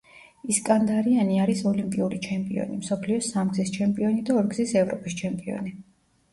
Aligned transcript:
ისკანდარიანი 0.53 1.37
არის 1.43 1.61
ოლიმპიური 1.73 2.23
ჩემპიონი, 2.29 2.79
მსოფლიოს 2.81 3.29
სამგზის 3.37 3.75
ჩემპიონი 3.79 4.27
და 4.33 4.41
ორგზის 4.43 4.77
ევროპის 4.85 5.21
ჩემპიონი. 5.25 5.79